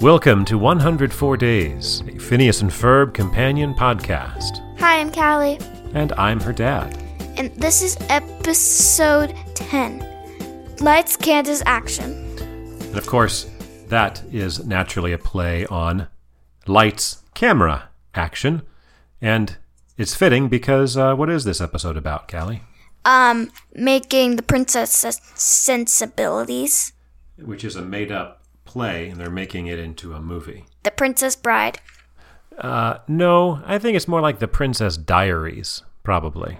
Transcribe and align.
Welcome 0.00 0.44
to 0.46 0.56
104 0.56 1.36
Days, 1.36 2.02
a 2.08 2.18
Phineas 2.18 2.62
and 2.62 2.70
Ferb 2.70 3.12
companion 3.12 3.74
podcast. 3.74 4.58
Hi, 4.78 4.98
I'm 4.98 5.12
Callie, 5.12 5.58
And 5.92 6.12
I'm 6.12 6.40
her 6.40 6.52
dad. 6.52 6.96
and 7.36 7.54
this 7.56 7.82
is 7.82 7.96
episode 8.08 9.34
10 9.54 10.06
Lights, 10.80 11.16
Candace, 11.16 11.62
Action. 11.66 12.12
And 12.40 12.96
of 12.96 13.06
course, 13.06 13.50
that 13.88 14.22
is 14.32 14.64
naturally 14.64 15.12
a 15.12 15.18
play 15.18 15.66
on 15.66 16.08
lights, 16.66 17.22
camera, 17.34 17.90
action. 18.14 18.62
And 19.20 19.58
it's 19.98 20.14
fitting 20.14 20.48
because 20.48 20.96
uh, 20.96 21.14
what 21.14 21.28
is 21.28 21.44
this 21.44 21.60
episode 21.60 21.96
about, 21.98 22.26
Callie? 22.30 22.62
Um, 23.04 23.50
making 23.74 24.36
the 24.36 24.42
princess 24.42 24.92
sensibilities. 25.34 26.92
Which 27.38 27.64
is 27.64 27.76
a 27.76 27.82
made 27.82 28.10
up 28.12 28.39
play, 28.70 29.08
and 29.08 29.20
they're 29.20 29.30
making 29.30 29.66
it 29.66 29.78
into 29.78 30.14
a 30.14 30.20
movie. 30.20 30.64
The 30.84 30.92
Princess 30.92 31.34
Bride. 31.34 31.80
Uh, 32.56 32.98
no, 33.08 33.62
I 33.66 33.78
think 33.78 33.96
it's 33.96 34.06
more 34.06 34.20
like 34.20 34.38
the 34.38 34.46
Princess 34.48 34.96
Diaries, 34.96 35.82
probably. 36.04 36.58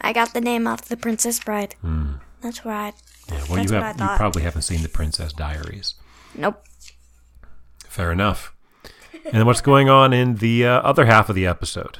I 0.00 0.12
got 0.12 0.34
the 0.34 0.40
name 0.40 0.66
off 0.66 0.82
the 0.82 0.96
Princess 0.96 1.42
Bride. 1.42 1.74
That's 2.42 2.64
right. 2.64 2.94
Yeah, 3.28 3.44
well, 3.48 3.56
That's 3.56 3.70
you 3.70 3.76
what 3.76 3.84
I 3.84 3.86
have 3.88 4.00
you 4.00 4.16
probably 4.16 4.42
haven't 4.42 4.62
seen 4.62 4.82
the 4.82 4.88
Princess 4.88 5.32
Diaries. 5.32 5.94
Nope. 6.34 6.62
Fair 7.86 8.12
enough. 8.12 8.54
And 9.32 9.46
what's 9.46 9.60
going 9.60 9.88
on 9.88 10.12
in 10.12 10.36
the 10.36 10.66
uh, 10.66 10.80
other 10.80 11.06
half 11.06 11.28
of 11.28 11.34
the 11.34 11.46
episode? 11.46 11.98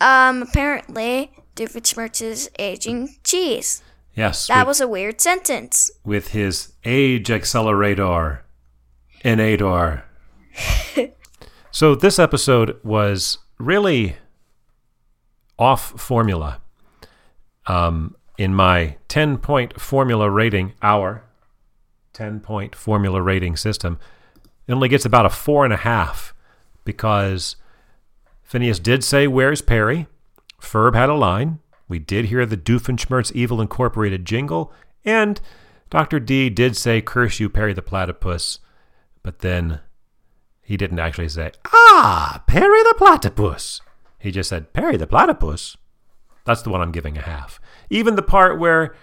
Um, 0.00 0.42
apparently, 0.42 1.32
Doofenshmirtz 1.56 2.22
is 2.22 2.50
aging 2.58 3.16
cheese. 3.24 3.82
Yes, 4.14 4.46
That 4.48 4.60
with, 4.62 4.68
was 4.68 4.80
a 4.80 4.88
weird 4.88 5.20
sentence. 5.20 5.90
with 6.04 6.28
his 6.28 6.72
age 6.84 7.30
accelerator, 7.30 8.44
inator. 9.24 10.02
so 11.70 11.94
this 11.94 12.18
episode 12.18 12.78
was 12.82 13.38
really 13.58 14.16
off 15.58 16.00
formula. 16.00 16.60
Um, 17.66 18.16
in 18.36 18.54
my 18.54 18.96
ten 19.08 19.38
point 19.38 19.80
formula 19.80 20.28
rating, 20.30 20.72
our 20.82 21.22
ten 22.12 22.40
point 22.40 22.74
formula 22.74 23.22
rating 23.22 23.56
system, 23.56 23.98
it 24.66 24.72
only 24.72 24.88
gets 24.88 25.04
about 25.04 25.26
a 25.26 25.30
four 25.30 25.64
and 25.64 25.72
a 25.72 25.78
half 25.78 26.34
because 26.84 27.56
Phineas 28.42 28.78
did 28.78 29.04
say, 29.04 29.26
"Where's 29.28 29.62
Perry?" 29.62 30.06
Ferb 30.60 30.94
had 30.94 31.08
a 31.08 31.14
line. 31.14 31.60
We 31.90 31.98
did 31.98 32.26
hear 32.26 32.46
the 32.46 32.56
Doofenshmirtz 32.56 33.32
Evil 33.32 33.60
Incorporated 33.60 34.24
jingle, 34.24 34.72
and 35.04 35.40
Dr. 35.90 36.20
D 36.20 36.48
did 36.48 36.76
say, 36.76 37.00
Curse 37.00 37.40
you, 37.40 37.50
Perry 37.50 37.72
the 37.72 37.82
Platypus, 37.82 38.60
but 39.24 39.40
then 39.40 39.80
he 40.62 40.76
didn't 40.76 41.00
actually 41.00 41.28
say, 41.28 41.50
Ah, 41.66 42.44
Perry 42.46 42.80
the 42.84 42.94
Platypus. 42.96 43.80
He 44.20 44.30
just 44.30 44.48
said, 44.48 44.72
Perry 44.72 44.96
the 44.96 45.08
Platypus. 45.08 45.76
That's 46.44 46.62
the 46.62 46.70
one 46.70 46.80
I'm 46.80 46.92
giving 46.92 47.18
a 47.18 47.22
half. 47.22 47.60
Even 47.90 48.14
the 48.14 48.22
part 48.22 48.60
where, 48.60 48.94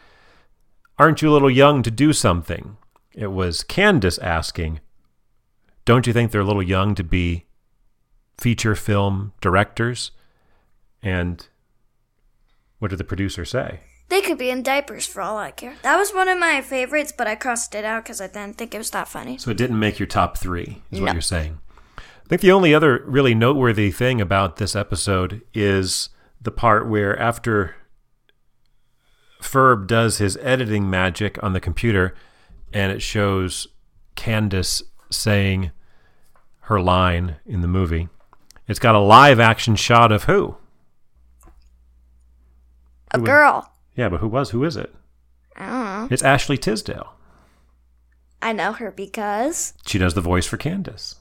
Aren't 0.97 1.21
you 1.21 1.29
a 1.29 1.33
little 1.33 1.51
young 1.51 1.83
to 1.83 1.91
do 1.91 2.13
something? 2.13 2.77
It 3.13 3.27
was 3.27 3.63
Candace 3.63 4.17
asking, 4.19 4.79
Don't 5.83 6.07
you 6.07 6.13
think 6.13 6.31
they're 6.31 6.41
a 6.41 6.45
little 6.45 6.63
young 6.63 6.95
to 6.95 7.03
be 7.03 7.47
feature 8.37 8.75
film 8.75 9.33
directors? 9.41 10.11
And 11.03 11.45
what 12.79 12.89
did 12.89 12.97
the 12.97 13.03
producer 13.03 13.45
say? 13.45 13.81
They 14.09 14.21
could 14.21 14.37
be 14.37 14.49
in 14.49 14.63
diapers 14.63 15.05
for 15.05 15.21
all 15.21 15.37
I 15.37 15.51
care. 15.51 15.75
That 15.81 15.97
was 15.97 16.11
one 16.11 16.29
of 16.29 16.39
my 16.39 16.61
favorites, 16.61 17.13
but 17.15 17.27
I 17.27 17.35
crossed 17.35 17.75
it 17.75 17.83
out 17.83 18.03
because 18.03 18.21
I 18.21 18.27
didn't 18.27 18.57
think 18.57 18.73
it 18.73 18.77
was 18.77 18.91
that 18.91 19.07
funny. 19.07 19.37
So 19.37 19.51
it 19.51 19.57
didn't 19.57 19.79
make 19.79 19.99
your 19.99 20.07
top 20.07 20.37
three, 20.37 20.81
is 20.91 21.01
what 21.01 21.13
you're 21.13 21.21
saying. 21.21 21.59
I 21.97 22.29
think 22.29 22.41
the 22.41 22.51
only 22.51 22.73
other 22.73 23.03
really 23.05 23.35
noteworthy 23.35 23.91
thing 23.91 24.21
about 24.21 24.57
this 24.57 24.75
episode 24.75 25.41
is 25.53 26.09
the 26.41 26.51
part 26.51 26.87
where 26.87 27.17
after 27.19 27.75
Ferb 29.41 29.87
does 29.87 30.17
his 30.17 30.37
editing 30.37 30.89
magic 30.89 31.41
on 31.43 31.53
the 31.53 31.59
computer 31.59 32.15
and 32.73 32.91
it 32.91 33.01
shows 33.01 33.67
Candace 34.15 34.83
saying 35.09 35.71
her 36.61 36.79
line 36.81 37.37
in 37.45 37.61
the 37.61 37.67
movie, 37.67 38.09
it's 38.67 38.79
got 38.79 38.95
a 38.95 38.99
live 38.99 39.39
action 39.39 39.75
shot 39.75 40.11
of 40.11 40.25
who? 40.25 40.57
A 43.11 43.19
Who 43.19 43.25
girl. 43.25 43.73
Yeah, 43.95 44.09
but 44.09 44.19
who 44.19 44.27
was? 44.27 44.51
Who 44.51 44.63
is 44.63 44.77
it? 44.77 44.93
I 45.55 45.65
don't 45.65 45.83
know. 45.83 46.07
It's 46.11 46.23
Ashley 46.23 46.57
Tisdale. 46.57 47.13
I 48.41 48.53
know 48.53 48.73
her 48.73 48.91
because. 48.91 49.73
She 49.85 49.97
does 49.97 50.13
the 50.13 50.21
voice 50.21 50.45
for 50.45 50.57
Candace. 50.57 51.15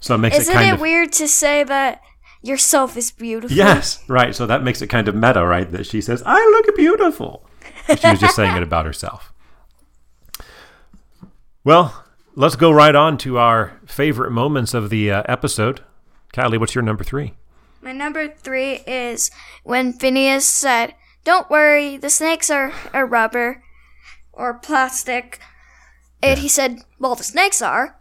So 0.00 0.14
it 0.14 0.18
makes 0.18 0.38
Isn't 0.38 0.52
it 0.52 0.54
kind 0.54 0.70
it 0.70 0.74
of 0.74 0.80
weird 0.80 1.12
to 1.12 1.28
say 1.28 1.62
that 1.64 2.02
yourself 2.42 2.96
is 2.96 3.10
beautiful? 3.10 3.56
Yes, 3.56 4.02
right. 4.08 4.34
So 4.34 4.46
that 4.46 4.62
makes 4.62 4.82
it 4.82 4.88
kind 4.88 5.08
of 5.08 5.14
meta, 5.14 5.44
right? 5.46 5.70
That 5.70 5.86
she 5.86 6.00
says, 6.00 6.22
"I 6.24 6.38
look 6.38 6.74
beautiful." 6.76 7.46
But 7.86 8.00
she 8.00 8.10
was 8.10 8.20
just 8.20 8.36
saying 8.36 8.56
it 8.56 8.62
about 8.70 8.86
herself. 8.86 9.32
Well, 11.64 12.04
let's 12.34 12.56
go 12.56 12.70
right 12.70 12.94
on 12.94 13.18
to 13.18 13.38
our 13.38 13.78
favorite 13.86 14.30
moments 14.30 14.72
of 14.74 14.88
the 14.90 15.10
uh, 15.10 15.22
episode. 15.26 15.82
Kylie, 16.32 16.58
what's 16.58 16.74
your 16.74 16.82
number 16.82 17.04
three? 17.04 17.34
My 17.82 17.92
number 17.92 18.28
three 18.28 18.74
is 18.86 19.30
when 19.64 19.92
Phineas 19.92 20.46
said, 20.46 20.94
Don't 21.24 21.48
worry, 21.50 21.96
the 21.96 22.10
snakes 22.10 22.50
are, 22.50 22.72
are 22.92 23.06
rubber 23.06 23.62
or 24.32 24.54
plastic. 24.54 25.40
And 26.22 26.38
he 26.40 26.48
said, 26.48 26.80
Well, 26.98 27.14
the 27.14 27.24
snakes 27.24 27.62
are. 27.62 27.96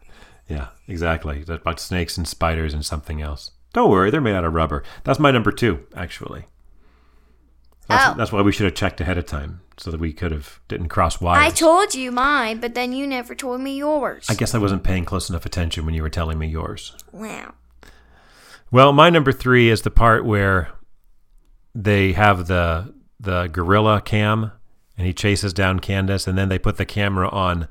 Yeah, 0.47 0.69
exactly. 0.87 1.43
That's 1.43 1.61
about 1.61 1.79
snakes 1.79 2.17
and 2.17 2.27
spiders 2.27 2.73
and 2.73 2.85
something 2.85 3.21
else. 3.21 3.51
Don't 3.71 3.91
worry, 3.91 4.09
they're 4.09 4.19
made 4.19 4.33
out 4.35 4.43
of 4.45 4.53
rubber. 4.53 4.83
That's 5.03 5.19
my 5.19 5.31
number 5.31 5.51
two, 5.51 5.85
actually. 5.95 6.45
That's, 7.87 8.13
Oh. 8.13 8.17
that's 8.17 8.31
why 8.31 8.41
we 8.41 8.51
should 8.51 8.65
have 8.65 8.75
checked 8.75 8.99
ahead 9.01 9.17
of 9.17 9.25
time 9.25 9.61
so 9.77 9.89
that 9.91 9.99
we 9.99 10.11
could 10.13 10.31
have 10.31 10.59
didn't 10.67 10.89
cross 10.89 11.21
wires. 11.21 11.43
I 11.45 11.49
told 11.49 11.95
you 11.95 12.11
mine, 12.11 12.59
but 12.59 12.73
then 12.75 12.91
you 12.93 13.07
never 13.07 13.33
told 13.33 13.61
me 13.61 13.77
yours. 13.77 14.25
I 14.29 14.33
guess 14.35 14.53
I 14.53 14.57
wasn't 14.59 14.83
paying 14.83 15.05
close 15.05 15.29
enough 15.29 15.45
attention 15.45 15.85
when 15.85 15.93
you 15.95 16.01
were 16.03 16.09
telling 16.09 16.37
me 16.37 16.47
yours. 16.47 16.95
wow. 17.11 17.53
Well, 18.71 18.93
my 18.93 19.09
number 19.09 19.31
three 19.31 19.69
is 19.69 19.81
the 19.81 19.91
part 19.91 20.25
where 20.25 20.69
they 21.73 22.13
have 22.13 22.47
the 22.47 22.93
the 23.19 23.47
gorilla 23.47 24.01
cam, 24.01 24.51
and 24.97 25.07
he 25.07 25.13
chases 25.13 25.53
down 25.53 25.79
Candace, 25.79 26.27
and 26.27 26.37
then 26.37 26.49
they 26.49 26.59
put 26.59 26.77
the 26.77 26.85
camera 26.85 27.27
on 27.29 27.67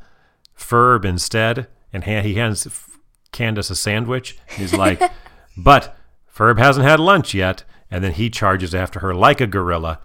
Ferb 0.58 1.04
instead, 1.04 1.69
and 1.92 2.04
ha- 2.04 2.20
he 2.20 2.34
hands 2.34 2.66
F- 2.66 2.98
Candace 3.32 3.70
a 3.70 3.76
sandwich. 3.76 4.37
He's 4.56 4.75
like, 4.75 5.00
"But 5.56 5.97
Ferb 6.34 6.58
hasn't 6.58 6.87
had 6.87 7.00
lunch 7.00 7.32
yet," 7.32 7.64
and 7.91 8.03
then 8.03 8.12
he 8.12 8.28
charges 8.28 8.75
after 8.75 9.00
her 9.00 9.14
like 9.14 9.41
a 9.41 9.47
gorilla. 9.47 10.00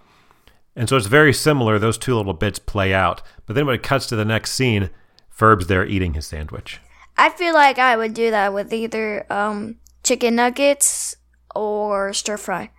And 0.75 0.87
so 0.89 0.97
it's 0.97 1.07
very 1.07 1.33
similar. 1.33 1.77
Those 1.77 1.97
two 1.97 2.15
little 2.15 2.33
bits 2.33 2.59
play 2.59 2.93
out, 2.93 3.21
but 3.45 3.55
then 3.55 3.65
when 3.65 3.75
it 3.75 3.83
cuts 3.83 4.05
to 4.07 4.15
the 4.15 4.25
next 4.25 4.51
scene, 4.51 4.89
Ferb's 5.35 5.67
there 5.67 5.85
eating 5.85 6.13
his 6.13 6.27
sandwich. 6.27 6.79
I 7.17 7.29
feel 7.29 7.53
like 7.53 7.77
I 7.77 7.95
would 7.95 8.13
do 8.13 8.31
that 8.31 8.53
with 8.53 8.73
either 8.73 9.31
um, 9.31 9.77
chicken 10.03 10.35
nuggets 10.35 11.15
or 11.55 12.13
stir 12.13 12.37
fry. 12.37 12.69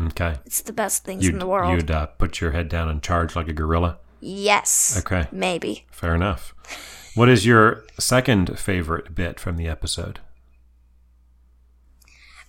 Okay, 0.00 0.36
It's 0.44 0.62
the 0.62 0.72
best 0.72 1.04
things 1.04 1.24
you'd, 1.24 1.34
in 1.34 1.38
the 1.38 1.46
world. 1.46 1.70
you'd 1.72 1.90
uh, 1.90 2.06
put 2.06 2.40
your 2.40 2.50
head 2.50 2.68
down 2.68 2.88
and 2.88 3.00
charge 3.02 3.36
like 3.36 3.46
a 3.48 3.52
gorilla. 3.52 3.98
yes. 4.20 4.96
Okay. 4.98 5.28
Maybe. 5.30 5.86
Fair 5.92 6.14
enough. 6.14 6.52
What 7.14 7.28
is 7.28 7.46
your 7.46 7.84
second 8.00 8.58
favorite 8.58 9.14
bit 9.14 9.38
from 9.38 9.56
the 9.56 9.68
episode? 9.68 10.18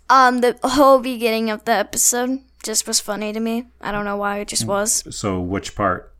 Um, 0.09 0.41
the 0.41 0.57
whole 0.63 0.99
beginning 0.99 1.49
of 1.49 1.65
the 1.65 1.71
episode 1.73 2.39
just 2.63 2.87
was 2.87 2.99
funny 2.99 3.33
to 3.33 3.39
me. 3.39 3.67
I 3.81 3.91
don't 3.91 4.05
know 4.05 4.17
why 4.17 4.39
it 4.39 4.47
just 4.47 4.65
was. 4.65 5.03
So, 5.15 5.39
which 5.39 5.75
part 5.75 6.13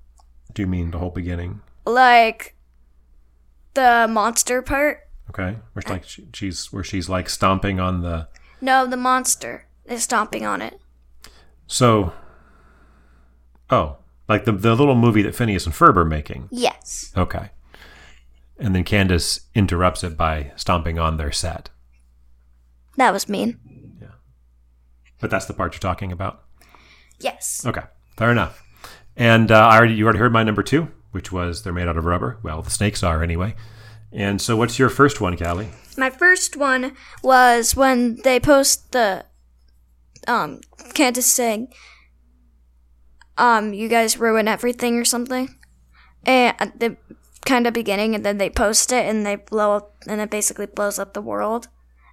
do 0.54 0.62
you 0.62 0.68
mean 0.68 0.92
the 0.92 0.98
whole 1.00 1.10
beginning? 1.12 1.62
Like 1.86 2.56
the 3.74 4.08
monster 4.10 4.62
part. 4.62 5.05
Okay, 5.30 5.58
where 5.74 5.82
she's 5.82 5.90
like 5.90 6.06
she's 6.34 6.72
where 6.72 6.84
she's 6.84 7.10
like 7.10 7.30
stomping 7.30 7.80
on 7.80 8.02
the. 8.02 8.28
No, 8.62 8.86
the 8.86 8.98
monster 8.98 9.68
is 9.86 10.04
stomping 10.04 10.46
on 10.46 10.62
it. 10.62 10.80
So, 11.68 12.14
oh, 13.70 13.98
like 14.30 14.46
the 14.46 14.52
the 14.52 14.76
little 14.76 14.96
movie 14.96 15.24
that 15.24 15.36
Phineas 15.36 15.66
and 15.66 15.76
Ferb 15.76 15.98
are 15.98 16.06
making. 16.06 16.50
Yes. 16.52 17.12
Okay, 17.18 17.50
and 18.58 18.76
then 18.76 18.84
Candace 18.84 19.42
interrupts 19.54 20.04
it 20.04 20.16
by 20.18 20.52
stomping 20.56 21.00
on 21.00 21.18
their 21.18 21.32
set. 21.32 21.70
That 22.98 23.12
was 23.12 23.28
mean. 23.28 23.60
Yeah. 24.02 24.08
But 25.20 25.30
that's 25.30 25.46
the 25.46 25.54
part 25.54 25.74
you're 25.74 25.80
talking 25.80 26.12
about. 26.12 26.44
Yes. 27.20 27.66
Okay, 27.66 27.84
fair 28.18 28.32
enough. 28.32 28.62
And 29.18 29.52
uh, 29.52 29.68
I 29.68 29.78
already 29.78 29.96
you 29.96 30.06
already 30.06 30.20
heard 30.20 30.34
my 30.34 30.44
number 30.44 30.64
two, 30.64 30.90
which 31.12 31.32
was 31.32 31.64
they're 31.64 31.74
made 31.74 31.88
out 31.88 31.98
of 31.98 32.06
rubber. 32.06 32.40
Well, 32.44 32.62
the 32.62 32.70
snakes 32.70 33.04
are 33.04 33.24
anyway. 33.24 33.56
And 34.12 34.42
so, 34.42 34.56
what's 34.56 34.80
your 34.80 34.90
first 34.90 35.20
one, 35.22 35.38
Callie? 35.38 35.70
My 35.98 36.10
first 36.10 36.56
one 36.58 36.96
was 37.24 37.76
when 37.76 38.18
they 38.24 38.40
post 38.40 38.92
the 38.92 39.26
um 40.28 40.62
Candace 40.94 41.28
saying 41.28 41.68
um 43.38 43.74
you 43.74 43.88
guys 43.88 44.18
ruin 44.18 44.48
everything 44.48 44.98
or 44.98 45.06
something. 45.06 45.56
And 46.26 46.56
at 46.60 46.80
the 46.80 46.98
kind 47.46 47.68
of 47.68 47.74
beginning, 47.74 48.16
and 48.16 48.26
then 48.26 48.40
they 48.40 48.50
post 48.50 48.92
it, 48.92 49.06
and 49.06 49.26
they 49.26 49.36
blow 49.36 49.76
up, 49.76 49.96
and 50.08 50.20
it 50.20 50.32
basically 50.32 50.66
blows 50.66 50.98
up 50.98 51.14
the 51.14 51.22
world, 51.22 51.68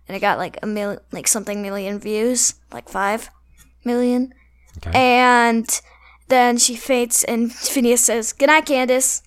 and 0.07 0.15
it 0.17 0.21
got 0.21 0.37
like 0.37 0.59
a 0.63 0.67
million, 0.67 1.01
like 1.13 1.27
something 1.27 1.63
million 1.63 1.99
views, 1.99 2.55
like 2.71 2.89
five 2.91 3.31
million, 3.85 4.35
Okay. 4.79 4.91
and 4.95 5.81
then 6.29 6.59
she 6.59 6.77
faints, 6.77 7.25
and 7.25 7.51
Phineas 7.73 8.03
says, 8.05 8.33
"Good 8.35 8.49
night, 8.49 8.67
Candace." 8.67 9.23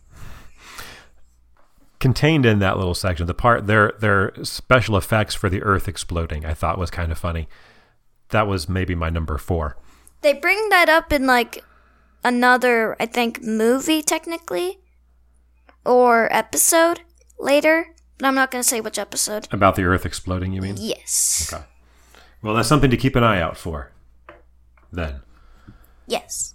Contained 2.06 2.46
in 2.46 2.60
that 2.60 2.78
little 2.78 2.94
section, 2.94 3.26
the 3.26 3.34
part 3.34 3.66
their 3.66 3.92
their 3.98 4.32
special 4.44 4.96
effects 4.96 5.34
for 5.34 5.50
the 5.50 5.64
Earth 5.64 5.88
exploding, 5.88 6.46
I 6.46 6.54
thought 6.54 6.78
was 6.78 6.92
kind 6.92 7.12
of 7.12 7.18
funny. 7.18 7.48
That 8.30 8.46
was 8.46 8.70
maybe 8.70 8.94
my 8.94 9.10
number 9.10 9.40
four. 9.40 9.76
They 10.22 10.34
bring 10.34 10.70
that 10.70 10.88
up 10.88 11.12
in 11.12 11.26
like 11.26 11.64
another, 12.24 12.96
I 13.00 13.08
think, 13.08 13.42
movie 13.42 14.04
technically, 14.04 14.78
or 15.84 16.32
episode 16.32 17.02
later, 17.40 17.88
but 18.20 18.28
I'm 18.28 18.36
not 18.36 18.52
gonna 18.52 18.64
say 18.64 18.82
which 18.82 19.00
episode. 19.00 19.48
About 19.52 19.76
the 19.76 19.86
Earth 19.86 20.06
exploding, 20.06 20.54
you 20.54 20.62
mean? 20.62 20.76
Yes. 20.78 21.52
Okay. 21.52 21.64
Well, 22.44 22.54
that's 22.54 22.70
something 22.70 22.92
to 22.92 22.98
keep 22.98 23.16
an 23.16 23.24
eye 23.24 23.42
out 23.42 23.58
for. 23.58 23.92
Then. 24.92 25.22
Yes. 26.06 26.54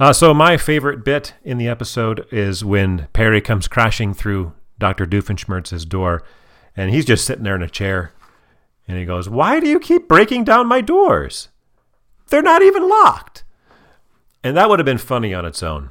Uh, 0.00 0.12
so 0.12 0.34
my 0.34 0.56
favorite 0.56 1.04
bit 1.04 1.34
in 1.44 1.58
the 1.58 1.68
episode 1.68 2.26
is 2.32 2.64
when 2.64 3.06
Perry 3.12 3.40
comes 3.40 3.68
crashing 3.68 4.12
through 4.12 4.54
Dr. 4.82 5.06
Doofenshmirtz's 5.06 5.84
door, 5.84 6.22
and 6.76 6.90
he's 6.90 7.04
just 7.04 7.24
sitting 7.24 7.44
there 7.44 7.56
in 7.56 7.62
a 7.62 7.68
chair, 7.68 8.12
and 8.86 8.98
he 8.98 9.04
goes, 9.04 9.28
"Why 9.28 9.60
do 9.60 9.68
you 9.68 9.80
keep 9.80 10.08
breaking 10.08 10.44
down 10.44 10.66
my 10.66 10.80
doors? 10.80 11.48
They're 12.28 12.42
not 12.42 12.62
even 12.62 12.88
locked." 12.88 13.44
And 14.44 14.56
that 14.56 14.68
would 14.68 14.78
have 14.78 14.86
been 14.86 14.98
funny 14.98 15.32
on 15.32 15.46
its 15.46 15.62
own, 15.62 15.90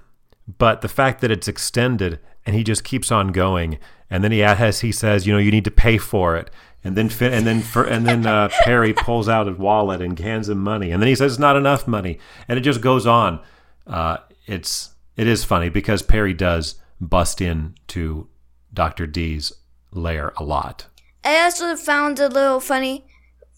but 0.58 0.82
the 0.82 0.90
fact 0.90 1.22
that 1.22 1.32
it's 1.32 1.48
extended 1.48 2.20
and 2.46 2.56
he 2.56 2.64
just 2.64 2.84
keeps 2.84 3.12
on 3.12 3.30
going, 3.30 3.80
and 4.10 4.24
then 4.24 4.32
he 4.32 4.40
has 4.40 4.82
he 4.82 4.92
says, 4.92 5.26
"You 5.26 5.34
know, 5.34 5.40
you 5.40 5.52
need 5.52 5.66
to 5.66 5.72
pay 5.72 5.98
for 5.98 6.36
it." 6.36 6.50
And 6.84 6.96
then, 6.98 7.10
fin- 7.10 7.32
and 7.32 7.46
then, 7.46 7.62
for, 7.62 7.84
and 7.84 8.06
then 8.06 8.26
uh, 8.26 8.50
Perry 8.64 8.92
pulls 8.92 9.30
out 9.30 9.48
his 9.48 9.58
wallet 9.58 10.02
and 10.02 10.18
hands 10.20 10.50
him 10.50 10.58
money, 10.58 10.92
and 10.92 11.02
then 11.02 11.08
he 11.08 11.16
says, 11.16 11.34
"It's 11.34 11.40
not 11.40 11.56
enough 11.56 11.88
money," 11.88 12.20
and 12.48 12.58
it 12.58 12.62
just 12.62 12.82
goes 12.82 13.06
on 13.08 13.40
uh, 13.88 14.18
it's 14.46 14.96
it 15.16 15.28
is 15.28 15.44
funny 15.44 15.70
because 15.70 16.02
Perry 16.02 16.34
does 16.34 16.76
bust 17.00 17.42
in 17.42 17.76
to 17.88 18.28
Doctor 18.74 19.08
D's 19.08 19.52
lair 19.92 20.34
a 20.38 20.44
lot. 20.44 20.88
I 21.24 21.42
also 21.44 21.76
found 21.76 22.20
a 22.20 22.28
little 22.28 22.60
funny 22.60 23.06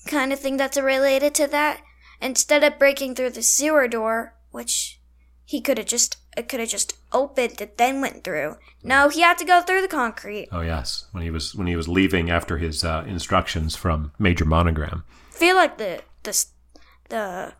kind 0.07 0.33
of 0.33 0.39
thing 0.39 0.57
that's 0.57 0.77
related 0.77 1.33
to 1.35 1.47
that. 1.47 1.81
Instead 2.21 2.63
of 2.63 2.79
breaking 2.79 3.15
through 3.15 3.31
the 3.31 3.43
sewer 3.43 3.87
door, 3.87 4.35
which 4.51 4.99
he 5.45 5.59
could 5.61 5.77
have 5.77 5.87
just 5.87 6.17
it 6.35 6.49
could 6.49 6.59
have 6.59 6.69
just 6.69 6.97
opened 7.11 7.61
and 7.61 7.71
then 7.77 8.01
went 8.01 8.23
through. 8.23 8.55
No, 8.81 9.09
he 9.09 9.21
had 9.21 9.37
to 9.37 9.45
go 9.45 9.61
through 9.61 9.81
the 9.81 9.87
concrete. 9.87 10.49
Oh 10.51 10.61
yes, 10.61 11.05
when 11.11 11.23
he 11.23 11.29
was 11.29 11.53
when 11.53 11.67
he 11.67 11.75
was 11.75 11.87
leaving 11.87 12.29
after 12.29 12.57
his 12.57 12.83
uh, 12.83 13.03
instructions 13.07 13.75
from 13.75 14.11
Major 14.17 14.45
Monogram. 14.45 15.03
feel 15.29 15.55
like 15.55 15.77
the 15.77 16.01
the 16.23 16.45
the 17.09 17.53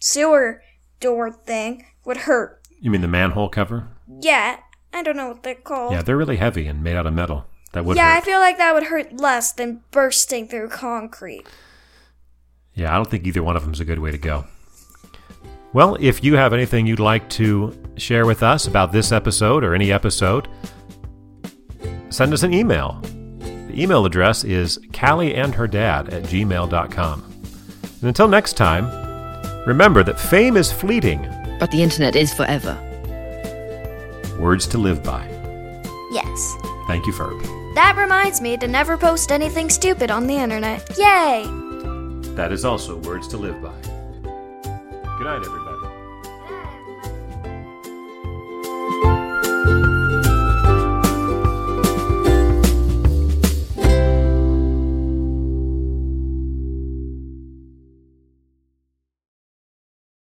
sewer 0.00 0.62
door 1.00 1.30
thing 1.30 1.84
would 2.04 2.18
hurt. 2.18 2.62
You 2.80 2.90
mean 2.90 3.00
the 3.00 3.08
manhole 3.08 3.48
cover? 3.48 3.88
Yeah, 4.20 4.58
I 4.96 5.02
don't 5.02 5.16
know 5.16 5.28
what 5.28 5.42
they're 5.42 5.54
called. 5.54 5.92
Yeah, 5.92 6.00
they're 6.00 6.16
really 6.16 6.38
heavy 6.38 6.66
and 6.66 6.82
made 6.82 6.96
out 6.96 7.06
of 7.06 7.12
metal. 7.12 7.44
That 7.72 7.84
would 7.84 7.98
yeah, 7.98 8.14
I 8.14 8.22
feel 8.22 8.38
like 8.38 8.56
that 8.56 8.72
would 8.72 8.84
hurt 8.84 9.12
less 9.20 9.52
than 9.52 9.82
bursting 9.90 10.48
through 10.48 10.70
concrete. 10.70 11.44
Yeah, 12.74 12.92
I 12.92 12.96
don't 12.96 13.10
think 13.10 13.26
either 13.26 13.42
one 13.42 13.56
of 13.56 13.62
them 13.62 13.74
is 13.74 13.80
a 13.80 13.84
good 13.84 13.98
way 13.98 14.10
to 14.10 14.16
go. 14.16 14.46
Well, 15.74 15.98
if 16.00 16.24
you 16.24 16.36
have 16.36 16.54
anything 16.54 16.86
you'd 16.86 16.98
like 16.98 17.28
to 17.30 17.76
share 17.98 18.24
with 18.24 18.42
us 18.42 18.66
about 18.66 18.92
this 18.92 19.12
episode 19.12 19.64
or 19.64 19.74
any 19.74 19.92
episode, 19.92 20.48
send 22.08 22.32
us 22.32 22.42
an 22.42 22.54
email. 22.54 22.98
The 23.02 23.82
email 23.82 24.06
address 24.06 24.44
is 24.44 24.78
callieandherdad 24.92 26.10
at 26.10 26.22
gmail.com. 26.22 27.22
And 28.00 28.04
until 28.04 28.28
next 28.28 28.54
time, 28.54 28.86
remember 29.66 30.02
that 30.04 30.18
fame 30.18 30.56
is 30.56 30.72
fleeting, 30.72 31.20
But 31.60 31.70
the 31.70 31.82
internet 31.82 32.16
is 32.16 32.32
forever. 32.32 32.78
Words 34.38 34.66
to 34.68 34.78
live 34.78 35.02
by. 35.02 35.26
Yes. 36.12 36.54
Thank 36.86 37.06
you, 37.06 37.12
Ferb. 37.12 37.42
That 37.74 37.96
reminds 37.96 38.40
me 38.40 38.56
to 38.58 38.68
never 38.68 38.96
post 38.96 39.32
anything 39.32 39.68
stupid 39.68 40.10
on 40.10 40.26
the 40.26 40.34
internet. 40.36 40.88
Yay! 40.96 41.44
That 42.34 42.52
is 42.52 42.64
also 42.64 42.96
words 42.98 43.28
to 43.28 43.36
live 43.36 43.60
by. 43.62 43.74
Good 45.18 45.24
night, 45.24 45.42
everybody. 45.44 45.65